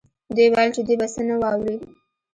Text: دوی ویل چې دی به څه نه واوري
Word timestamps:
دوی 0.35 0.47
ویل 0.55 0.69
چې 0.75 0.81
دی 0.87 0.95
به 0.99 1.07
څه 1.13 1.21
نه 1.27 1.35
واوري 1.41 1.75